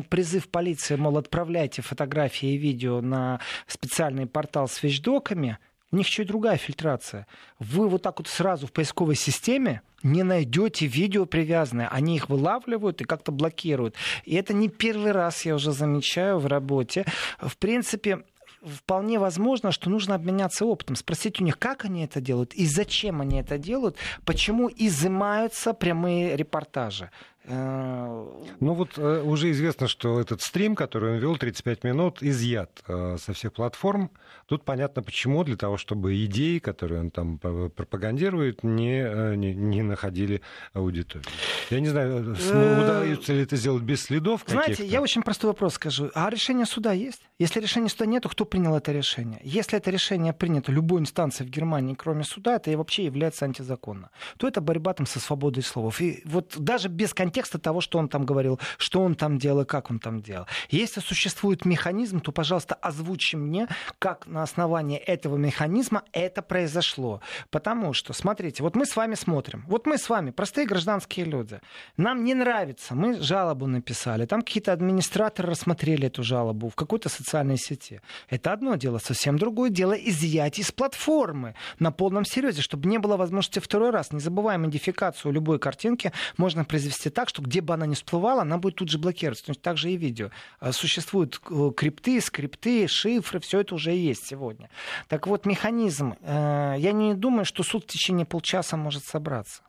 [0.08, 5.58] призыв полиции, мол, отправляйте фотографии фотографии и видео на специальный портал с вещдоками,
[5.92, 7.26] у них еще и другая фильтрация.
[7.58, 11.88] Вы вот так вот сразу в поисковой системе не найдете видео привязанное.
[11.88, 13.96] Они их вылавливают и как-то блокируют.
[14.24, 17.04] И это не первый раз я уже замечаю в работе.
[17.38, 18.22] В принципе,
[18.62, 23.20] вполне возможно, что нужно обменяться опытом, спросить у них, как они это делают и зачем
[23.20, 27.10] они это делают, почему изымаются прямые репортажи.
[27.50, 28.26] Э,
[28.60, 33.16] ну вот э, уже известно, что этот стрим, который он вел 35 минут, изъят э,
[33.18, 34.10] со всех платформ.
[34.46, 40.42] Тут понятно почему, для того, чтобы идеи, которые он там пропагандирует, не, не, не находили
[40.72, 41.26] аудиторию.
[41.70, 46.10] Я не знаю, удается ли это сделать без следов Знаете, я очень простой вопрос скажу.
[46.14, 47.22] А решение суда есть?
[47.38, 49.40] Если решения суда нет, то кто принял это решение?
[49.42, 54.10] Если это решение принято любой инстанцией в Германии, кроме суда, это вообще является антизаконно.
[54.36, 56.00] То это борьба там со свободой слов.
[56.00, 59.64] И вот даже без контекста того, что он там говорил, что он там делал и
[59.64, 60.46] как он там делал.
[60.70, 67.20] Если существует механизм, то, пожалуйста, озвучи мне, как на основании этого механизма это произошло.
[67.50, 69.64] Потому что, смотрите, вот мы с вами смотрим.
[69.66, 71.60] Вот мы с вами, простые гражданские люди.
[71.96, 72.94] Нам не нравится.
[72.94, 74.26] Мы жалобу написали.
[74.26, 78.00] Там какие-то администраторы рассмотрели эту жалобу в какой-то социальной сети.
[78.28, 78.98] Это одно дело.
[78.98, 84.12] Совсем другое дело изъять из платформы на полном серьезе, чтобы не было возможности второй раз.
[84.12, 88.58] Не забываем модификацию любой картинки можно произвести так, что где бы она ни всплывала, она
[88.58, 89.46] будет тут же блокироваться.
[89.46, 90.30] То есть также и видео.
[90.58, 94.70] А, существуют э, крипты, скрипты, шифры, все это уже есть сегодня.
[95.08, 96.14] Так вот, механизм.
[96.20, 99.62] Э, я не думаю, что суд в течение полчаса может собраться.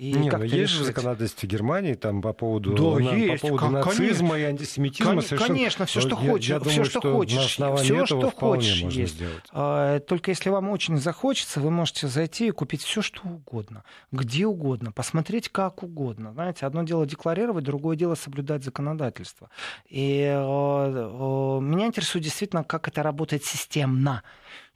[0.00, 3.42] И Не, ну есть же законодательство Германии там по поводу, да, на, есть.
[3.42, 4.34] по поводу как, нацизма конечно.
[4.34, 5.12] и антисемитизма.
[5.12, 5.54] Кон- совершенно...
[5.54, 6.48] Конечно, все, что хочешь.
[6.48, 7.38] Я, я все, думаю, что, что хочешь.
[7.82, 9.16] Все, что хочешь есть.
[9.16, 9.44] Сделать.
[9.52, 13.84] А, только если вам очень захочется, вы можете зайти и купить все, что угодно.
[14.10, 14.90] Где угодно.
[14.90, 16.32] Посмотреть как угодно.
[16.32, 19.50] Знаете, одно дело декларировать, другое дело соблюдать законодательство.
[19.86, 24.22] И а, а, меня интересует действительно, как это работает системно.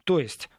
[0.05, 0.51] То есть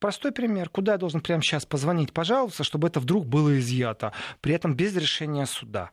[0.00, 0.70] Простой пример.
[0.70, 4.96] Куда я должен прямо сейчас позвонить, пожалуйста, чтобы это вдруг было изъято, при этом без
[4.96, 5.90] решения суда?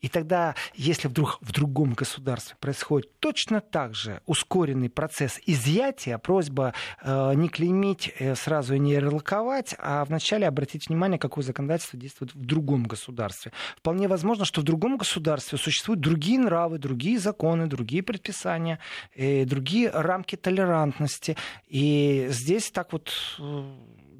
[0.00, 6.74] И тогда, если вдруг в другом государстве происходит точно так же ускоренный процесс изъятия, просьба
[7.02, 12.34] э, не клеймить э, сразу и не ярлыковать, а вначале обратить внимание, какое законодательство действует
[12.34, 13.52] в другом государстве.
[13.76, 18.78] Вполне возможно, что в другом государстве существуют другие нравы, другие законы, другие предписания,
[19.14, 21.36] э, другие рамки толерантности.
[21.68, 23.64] И здесь так вот э,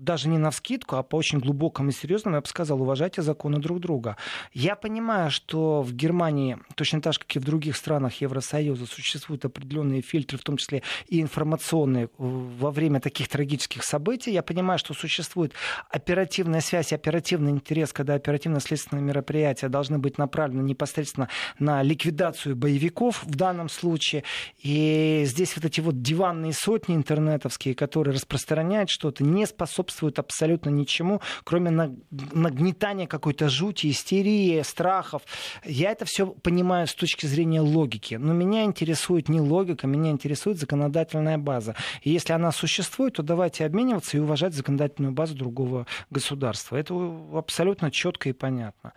[0.00, 3.58] даже не на вскидку, а по очень глубокому и серьезному, я бы сказал, уважайте законы
[3.58, 4.16] друг друга.
[4.52, 9.44] Я понимаю, что в Германии, точно так же, как и в других странах Евросоюза, существуют
[9.44, 14.32] определенные фильтры, в том числе и информационные, во время таких трагических событий.
[14.32, 15.52] Я понимаю, что существует
[15.90, 23.34] оперативная связь, оперативный интерес, когда оперативно-следственные мероприятия должны быть направлены непосредственно на ликвидацию боевиков в
[23.34, 24.24] данном случае.
[24.62, 30.70] И здесь вот эти вот диванные сотни интернетовские, которые распространяют что-то, не способны способствует абсолютно
[30.70, 35.22] ничему, кроме нагнетания какой-то жути, истерии, страхов.
[35.64, 38.14] Я это все понимаю с точки зрения логики.
[38.14, 41.74] Но меня интересует не логика, меня интересует законодательная база.
[42.02, 46.76] И если она существует, то давайте обмениваться и уважать законодательную базу другого государства.
[46.76, 46.94] Это
[47.34, 48.92] абсолютно четко и понятно.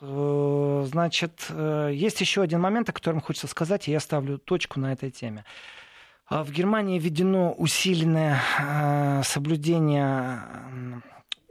[0.00, 4.80] Э, значит, э, есть еще один момент, о котором хочется сказать, и я ставлю точку
[4.80, 5.44] на этой теме.
[6.26, 9.22] А в Германии введено усиленное э,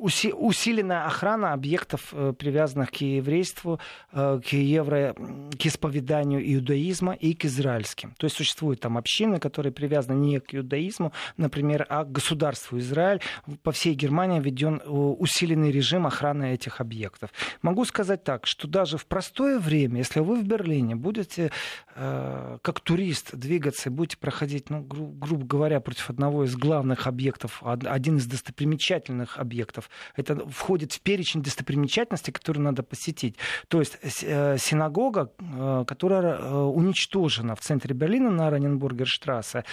[0.09, 3.79] соблюдение усиленная охрана объектов, э, привязанных к еврейству,
[4.11, 5.15] э, к евро,
[5.59, 8.13] к исповеданию иудаизма и к израильским.
[8.17, 13.21] То есть существуют там общины, которые привязаны не к иудаизму, например, а к государству Израиль.
[13.63, 17.29] По всей Германии введен э, усиленный режим охраны этих объектов.
[17.61, 21.51] Могу сказать так, что даже в простое время, если вы в Берлине будете
[21.95, 27.07] э, как турист двигаться и будете проходить, ну, гру- грубо говоря, против одного из главных
[27.07, 33.35] объектов, один из достопримечательных объектов, это входит в перечень достопримечательностей, которые надо посетить.
[33.67, 39.63] То есть э, синагога, э, которая э, уничтожена в центре Берлина на Раненбургерштрассе,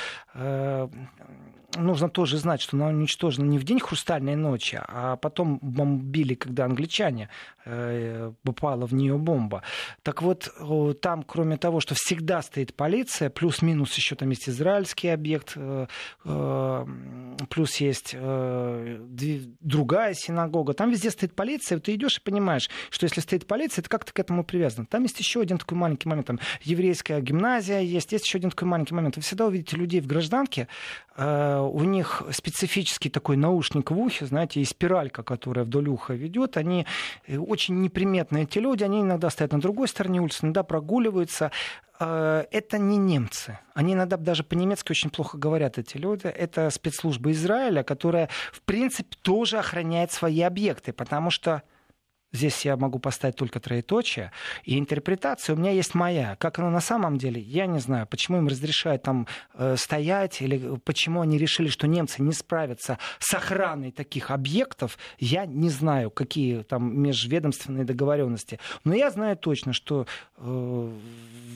[1.76, 6.64] нужно тоже знать, что она уничтожена не в день хрустальной ночи, а потом бомбили, когда
[6.64, 7.28] англичане
[7.64, 9.62] э, попала в нее бомба.
[10.02, 10.52] Так вот,
[11.00, 15.86] там, кроме того, что всегда стоит полиция, плюс-минус еще там есть израильский объект, э,
[16.24, 16.86] э,
[17.48, 18.14] плюс есть
[19.60, 23.88] другая синагога, там везде стоит полиция, ты идешь и понимаешь, что если стоит полиция, это
[23.88, 24.86] как-то к этому привязано.
[24.86, 28.68] Там есть еще один такой маленький момент, там еврейская гимназия есть, есть еще один такой
[28.68, 29.16] маленький момент.
[29.16, 30.68] Вы всегда увидите людей в гражданке,
[31.62, 36.86] у них специфический такой наушник в ухе, знаете, и спиралька, которая вдоль уха ведет, они
[37.26, 41.50] э, очень неприметные эти люди, они иногда стоят на другой стороне улицы, иногда прогуливаются.
[41.98, 43.58] Э, это не немцы.
[43.74, 46.26] Они иногда даже по-немецки очень плохо говорят, эти люди.
[46.26, 51.62] Это спецслужба Израиля, которая, в принципе, тоже охраняет свои объекты, потому что
[52.32, 54.30] Здесь я могу поставить только троеточие.
[54.64, 56.36] И интерпретация у меня есть моя.
[56.36, 58.06] Как оно на самом деле, я не знаю.
[58.06, 63.34] Почему им разрешают там э, стоять, или почему они решили, что немцы не справятся с
[63.34, 68.60] охраной таких объектов, я не знаю, какие там межведомственные договоренности.
[68.84, 70.92] Но я знаю точно, что э,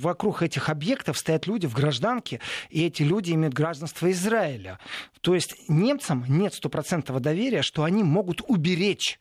[0.00, 4.80] вокруг этих объектов стоят люди в гражданке, и эти люди имеют гражданство Израиля.
[5.20, 9.20] То есть немцам нет стопроцентного доверия, что они могут уберечь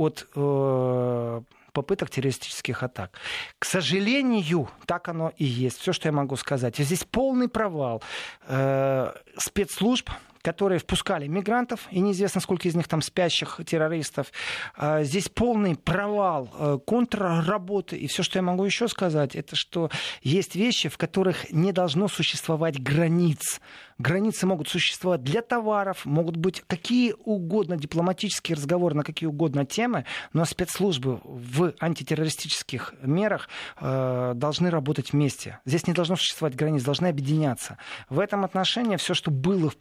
[0.00, 1.40] от э,
[1.72, 3.10] попыток террористических атак.
[3.58, 5.78] К сожалению, так оно и есть.
[5.78, 6.78] Все, что я могу сказать.
[6.78, 8.02] Здесь полный провал
[8.48, 10.10] э, спецслужб,
[10.42, 14.32] которые впускали мигрантов, и неизвестно, сколько из них там спящих террористов.
[14.76, 17.96] Э, здесь полный провал э, контрработы.
[17.96, 19.90] И все, что я могу еще сказать, это что
[20.22, 23.60] есть вещи, в которых не должно существовать границ.
[24.00, 30.06] Границы могут существовать для товаров, могут быть какие угодно дипломатические разговоры на какие угодно темы,
[30.32, 35.60] но спецслужбы в антитеррористических мерах э, должны работать вместе.
[35.66, 37.76] Здесь не должно существовать границ, должны объединяться.
[38.08, 39.76] В этом отношении все, что было в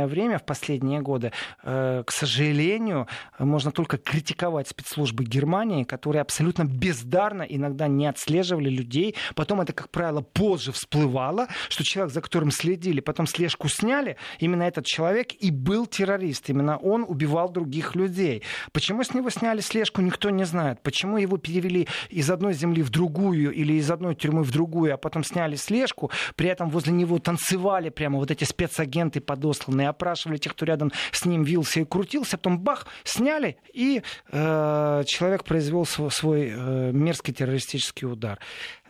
[0.00, 1.32] последнее время, в последние годы,
[1.62, 3.06] э, к сожалению,
[3.38, 9.14] можно только критиковать спецслужбы Германии, которые абсолютно бездарно иногда не отслеживали людей.
[9.34, 14.64] Потом это, как правило, позже всплывало, что человек, за которым следили, потом слежку сняли, именно
[14.64, 16.50] этот человек и был террорист.
[16.50, 18.42] Именно он убивал других людей.
[18.72, 20.82] Почему с него сняли слежку, никто не знает.
[20.82, 24.96] Почему его перевели из одной земли в другую или из одной тюрьмы в другую, а
[24.96, 30.52] потом сняли слежку, при этом возле него танцевали прямо вот эти спецагенты подосланные, опрашивали тех,
[30.52, 36.10] кто рядом с ним вился и крутился, потом бах, сняли, и э, человек произвел свой,
[36.10, 38.38] свой э, мерзкий террористический удар.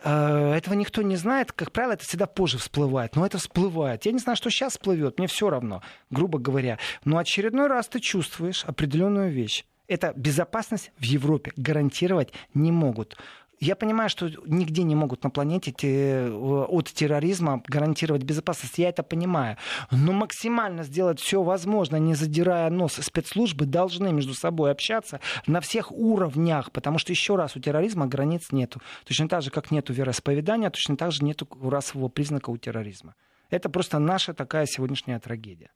[0.03, 1.51] Э, этого никто не знает.
[1.51, 3.15] Как правило, это всегда позже всплывает.
[3.15, 4.05] Но это всплывает.
[4.05, 5.17] Я не знаю, что сейчас всплывет.
[5.17, 6.79] Мне все равно, грубо говоря.
[7.05, 9.65] Но очередной раз ты чувствуешь определенную вещь.
[9.87, 13.17] Это безопасность в Европе гарантировать не могут.
[13.61, 18.79] Я понимаю, что нигде не могут на планете э, от терроризма гарантировать безопасность.
[18.79, 19.57] Я это понимаю.
[19.91, 25.91] Но максимально сделать все возможное, не задирая нос, спецслужбы должны между собой общаться на всех
[25.91, 28.81] уровнях, потому что, еще раз, у терроризма границ нету.
[29.05, 33.13] Точно так же, как нету вероисповедания, точно так же нету расового признака у терроризма.
[33.51, 35.69] Это просто наша такая сегодняшняя трагедия.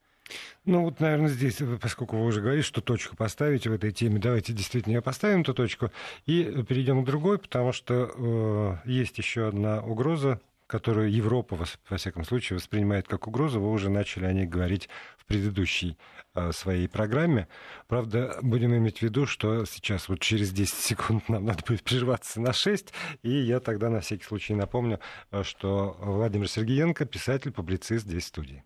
[0.65, 4.53] Ну вот, наверное, здесь, поскольку вы уже говорите, что точку поставить в этой теме, давайте
[4.53, 5.91] действительно поставим эту точку
[6.25, 11.57] и перейдем к другой, потому что э, есть еще одна угроза, которую Европа,
[11.89, 13.59] во всяком случае, воспринимает как угрозу.
[13.59, 15.97] Вы уже начали о ней говорить в предыдущей
[16.33, 17.47] э, своей программе.
[17.87, 22.41] Правда, будем иметь в виду, что сейчас вот через 10 секунд нам надо будет прерваться
[22.41, 24.99] на 6, и я тогда на всякий случай напомню,
[25.31, 28.63] э, что Владимир Сергеенко, писатель, публицист здесь в студии.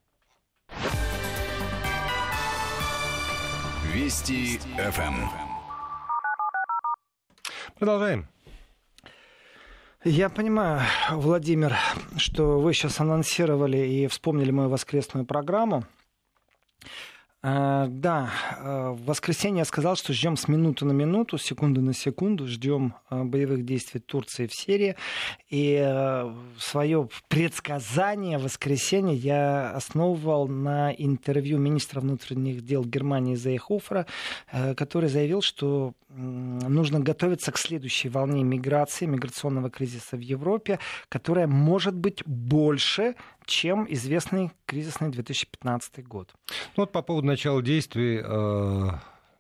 [3.94, 5.28] Вести ФМ.
[7.80, 8.28] Продолжаем.
[10.04, 11.76] Я понимаю, Владимир,
[12.18, 15.86] что вы сейчас анонсировали и вспомнили мою воскресную программу.
[17.42, 21.94] А, да, а, в воскресенье я сказал, что ждем с минуты на минуту, секунды на
[21.94, 24.98] секунду, ждем а, боевых действий Турции в Сирии.
[25.50, 34.06] И свое предсказание в воскресенье я основывал на интервью министра внутренних дел Германии Зейхофера,
[34.76, 41.96] который заявил, что нужно готовиться к следующей волне миграции, миграционного кризиса в Европе, которая может
[41.96, 46.34] быть больше, чем известный кризисный 2015 год.
[46.76, 48.90] Ну вот по поводу начала действий э,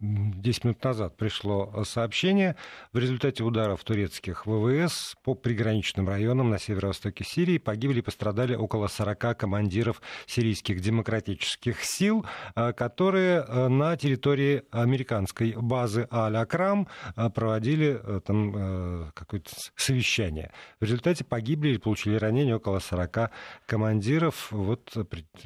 [0.02, 2.56] 10 минут назад пришло сообщение.
[2.93, 8.88] В результате ударов турецких ВВС по приграничным районам на северо-востоке Сирии погибли и пострадали около
[8.88, 12.26] 40 командиров сирийских демократических сил,
[12.56, 16.88] э, которые э, на территории американской базы Аль-Акрам
[17.18, 20.52] э, проводили там какое-то совещание.
[20.80, 23.32] В результате погибли или получили ранения около 40
[23.66, 24.95] командиров, вот,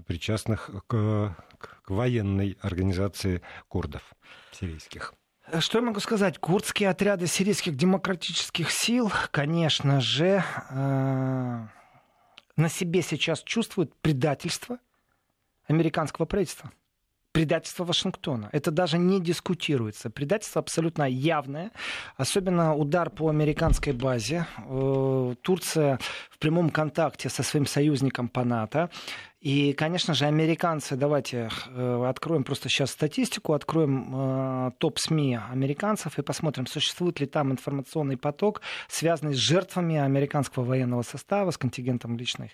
[0.06, 4.14] причастных к, к военной организации курдов
[4.56, 5.14] сирийских.
[5.60, 6.40] Что я могу сказать?
[6.40, 11.68] Курдские отряды сирийских демократических сил, конечно же, э,
[12.56, 14.80] на себе сейчас чувствуют предательство
[15.68, 16.72] американского правительства
[17.34, 18.48] предательство Вашингтона.
[18.54, 20.10] Это даже не дискутируется.
[20.10, 21.72] Предательство абсолютно явное.
[22.16, 24.46] Особенно удар по американской базе.
[24.60, 28.90] Э, Турция в прямом контакте со своим союзником по НАТО.
[29.44, 36.18] И, конечно же, американцы, давайте э, откроем просто сейчас статистику, откроем э, топ СМИ американцев
[36.18, 42.16] и посмотрим, существует ли там информационный поток, связанный с жертвами американского военного состава, с контингентом
[42.16, 42.52] личных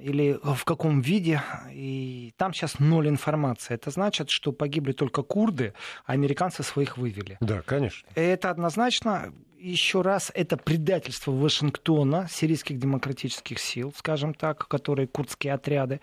[0.00, 1.42] или в каком виде.
[1.70, 3.74] И там сейчас ноль информации.
[3.74, 7.36] Это значит, что погибли только курды, а американцы своих вывели.
[7.40, 8.08] Да, конечно.
[8.14, 16.00] Это однозначно еще раз, это предательство Вашингтона, сирийских демократических сил, скажем так, которые курдские отряды.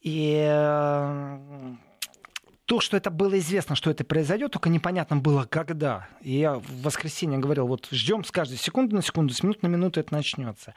[0.00, 1.38] И э,
[2.66, 6.08] то, что это было известно, что это произойдет, только непонятно было, когда.
[6.20, 9.68] И я в воскресенье говорил, вот ждем с каждой секунды на секунду, с минуты на
[9.68, 10.74] минуту это начнется.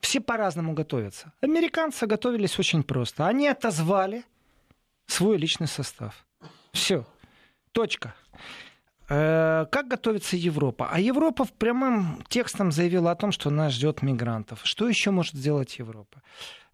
[0.00, 1.32] Все по-разному готовятся.
[1.40, 3.26] Американцы готовились очень просто.
[3.26, 4.24] Они отозвали
[5.06, 6.26] свой личный состав.
[6.72, 7.04] Все.
[7.72, 8.14] Точка.
[9.08, 10.88] Э, как готовится Европа?
[10.90, 14.60] А Европа в прямом текстом заявила о том, что нас ждет мигрантов.
[14.64, 16.22] Что еще может сделать Европа?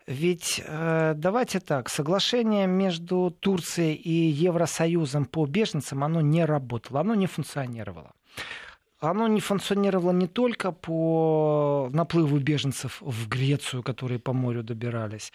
[0.07, 7.17] Ведь э, давайте так, соглашение между Турцией и Евросоюзом по беженцам, оно не работало, оно
[7.17, 8.13] не функционировало.
[8.99, 15.33] Оно не функционировало не только по наплыву беженцев в Грецию, которые по морю добирались,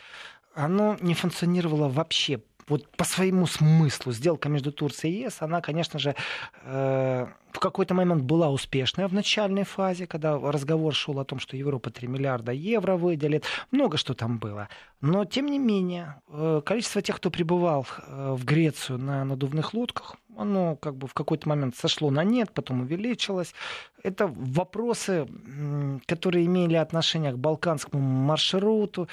[0.56, 2.42] оно не функционировало вообще
[2.72, 6.16] вот по своему смыслу сделка между Турцией и ЕС, она, конечно же,
[6.64, 11.58] э, в какой-то момент была успешная в начальной фазе, когда разговор шел о том, что
[11.58, 14.70] Европа 3 миллиарда евро выделит, много что там было.
[15.02, 20.16] Но, тем не менее, э, количество тех, кто прибывал э, в Грецию на надувных лодках,
[20.38, 23.54] оно как бы в какой-то момент сошло на нет, потом увеличилось.
[24.02, 25.28] Это вопросы,
[26.06, 29.08] которые имели отношение к балканскому маршруту.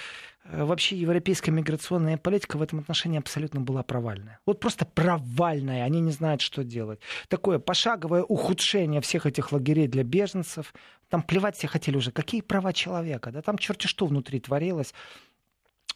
[0.50, 4.40] Э, вообще европейская миграционная политика в этом отношении абсолютно была провальная.
[4.46, 5.84] Вот просто провальная.
[5.84, 7.00] Они не знают, что делать.
[7.28, 10.74] Такое пошаговое ухудшение всех этих лагерей для беженцев.
[11.08, 12.12] Там плевать все хотели уже.
[12.12, 13.30] Какие права человека?
[13.30, 14.94] Да там черти что внутри творилось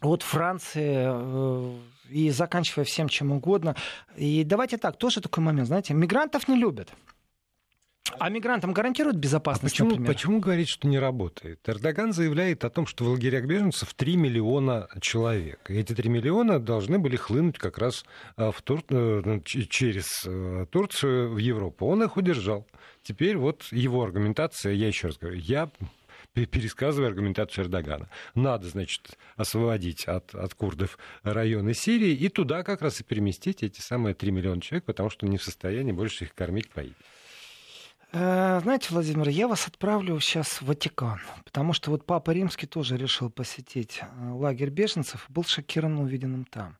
[0.00, 1.78] от Франции э,
[2.10, 3.76] и заканчивая всем чем угодно.
[4.16, 6.92] И давайте так, тоже такой момент, знаете, мигрантов не любят.
[8.18, 11.60] А мигрантам гарантируют безопасность, а почему, почему говорить, что не работает?
[11.66, 15.70] Эрдоган заявляет о том, что в лагерях беженцев 3 миллиона человек.
[15.70, 18.04] И эти 3 миллиона должны были хлынуть как раз
[18.36, 18.82] э, в Тур...
[18.90, 20.28] Э, через
[20.70, 21.86] Турцию в Европу.
[21.86, 22.66] Он их удержал.
[23.02, 25.70] Теперь вот его аргументация, я еще раз говорю, я
[26.34, 28.08] пересказывая аргументацию Эрдогана.
[28.34, 33.80] Надо, значит, освободить от, от курдов районы Сирии и туда как раз и переместить эти
[33.80, 36.96] самые 3 миллиона человек, потому что не в состоянии больше их кормить, поить.
[38.12, 42.98] Э, знаете, Владимир, я вас отправлю сейчас в Ватикан, потому что вот Папа Римский тоже
[42.98, 46.76] решил посетить э, лагерь беженцев, был шокирован увиденным там.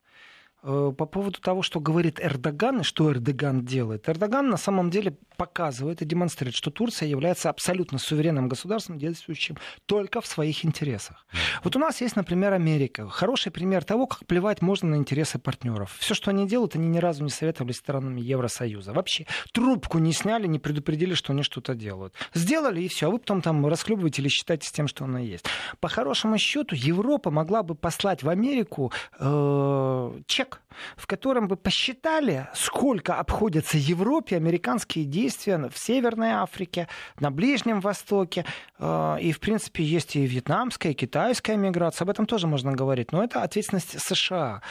[0.64, 4.08] Э, по поводу того, что говорит Эрдоган и что Эрдоган делает.
[4.08, 9.56] Эрдоган на самом деле показывает и демонстрирует, что Турция является абсолютно суверенным государством, действующим
[9.86, 11.26] только в своих интересах.
[11.64, 13.08] Вот у нас есть, например, Америка.
[13.08, 15.96] Хороший пример того, как плевать можно на интересы партнеров.
[15.98, 18.92] Все, что они делают, они ни разу не советовались странами Евросоюза.
[18.92, 22.14] Вообще трубку не сняли, не предупредили, что они что-то делают.
[22.34, 25.46] Сделали и все, а вы потом там расхлебываете или считаете с тем, что оно есть.
[25.80, 30.51] По хорошему счету, Европа могла бы послать в Америку э, чек
[30.96, 36.88] в котором бы посчитали, сколько обходятся Европе американские действия в Северной Африке,
[37.20, 38.44] на Ближнем Востоке.
[38.78, 42.04] Э, и, в принципе, есть и вьетнамская, и китайская миграция.
[42.04, 43.12] Об этом тоже можно говорить.
[43.12, 44.62] Но это ответственность США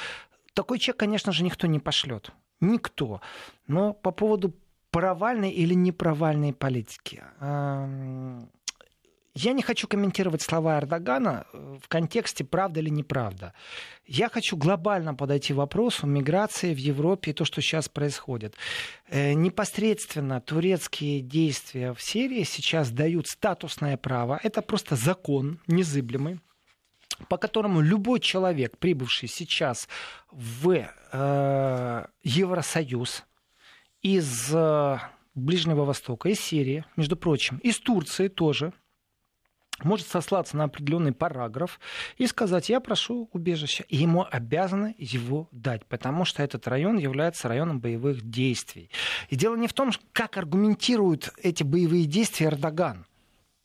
[0.54, 2.32] такой чек, конечно же, никто не пошлет.
[2.60, 3.22] Никто.
[3.68, 4.54] Но по поводу
[4.92, 7.24] провальной или непровальной политики.
[9.44, 13.54] Я не хочу комментировать слова Эрдогана э, в контексте правда или неправда.
[14.06, 18.56] Я хочу глобально подойти к вопросу миграции в Европе и то, что сейчас происходит.
[19.08, 24.40] Э, непосредственно турецкие действия в Сирии сейчас дают статусное право.
[24.44, 26.40] Это просто закон незыблемый
[27.28, 29.88] по которому любой человек, прибывший сейчас
[30.32, 33.24] в э, Евросоюз
[34.02, 34.98] из э,
[35.36, 38.74] Ближнего Востока, из Сирии, между прочим, из Турции тоже,
[39.84, 41.80] может сослаться на определенный параграф
[42.18, 43.84] и сказать, я прошу убежища.
[43.88, 48.90] И ему обязаны его дать, потому что этот район является районом боевых действий.
[49.30, 53.06] И дело не в том, как аргументируют эти боевые действия Эрдоган.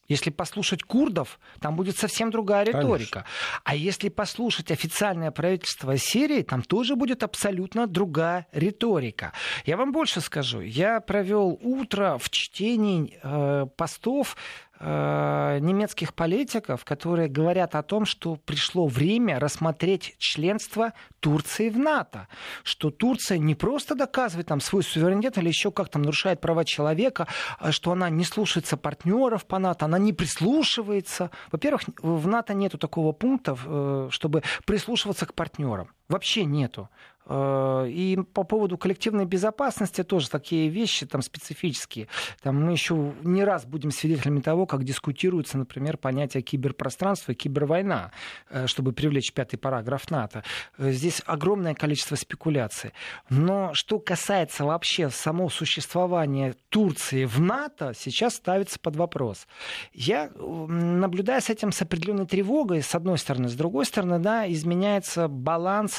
[0.08, 3.24] Если послушать курдов, там будет совсем другая риторика.
[3.24, 3.24] Конечно.
[3.64, 9.32] А если послушать официальное правительство Сирии, там тоже будет абсолютно другая риторика.
[9.64, 10.60] Я вам больше скажу.
[10.60, 14.36] Я провел утро в чтении э, постов
[14.80, 22.28] немецких политиков, которые говорят о том, что пришло время рассмотреть членство Турции в НАТО,
[22.62, 27.26] что Турция не просто доказывает там свой суверенитет или еще как там нарушает права человека,
[27.58, 31.30] а что она не слушается партнеров по НАТО, она не прислушивается.
[31.50, 35.88] Во-первых, в НАТО нету такого пункта, э, чтобы прислушиваться к партнерам.
[36.08, 36.88] Вообще нету.
[37.26, 42.08] Э, и по поводу коллективной безопасности тоже такие вещи там специфические.
[42.42, 48.12] Там мы еще не раз будем свидетелями того, как дискутируется, например, понятие киберпространства и кибервойна,
[48.48, 50.44] э, чтобы привлечь пятый параграф НАТО.
[50.78, 52.92] Э, здесь огромное количество спекуляций.
[53.28, 59.46] Но что касается вообще самого существования Турции в НАТО, сейчас ставится под вопрос.
[59.92, 63.48] Я наблюдаю с этим с определенной тревогой, с одной стороны.
[63.48, 65.95] С другой стороны, да, изменяется баланс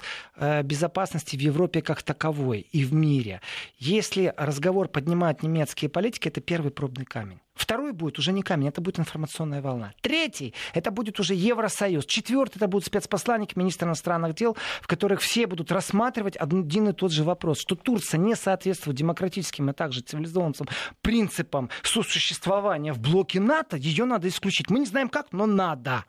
[0.64, 3.42] безопасности безопасности в Европе как таковой и в мире.
[3.78, 7.40] Если разговор поднимают немецкие политики, это первый пробный камень.
[7.56, 9.94] Второй будет уже не камень, это будет информационная волна.
[10.02, 12.06] Третий, это будет уже Евросоюз.
[12.06, 17.12] Четвертый, это будут спецпосланники, министр иностранных дел, в которых все будут рассматривать один и тот
[17.12, 20.68] же вопрос, что Турция не соответствует демократическим и также цивилизованным
[21.02, 24.70] принципам сосуществования в блоке НАТО, ее надо исключить.
[24.70, 26.06] Мы не знаем как, но надо.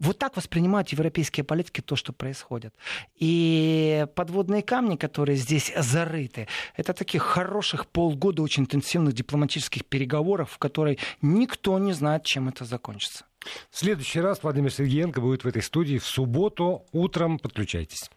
[0.00, 2.74] Вот так воспринимают европейские политики то, что происходит.
[3.14, 10.58] И подводные камни, которые здесь зарыты, это таких хороших полгода очень интенсивных дипломатических переговоров, в
[10.58, 13.24] которой никто не знает, чем это закончится.
[13.70, 17.38] В следующий раз Владимир Сергеенко будет в этой студии в субботу утром.
[17.38, 18.10] Подключайтесь.